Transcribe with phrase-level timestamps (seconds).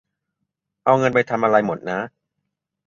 [0.85, 1.99] เอาเงินไปทำอะไรหมดนะ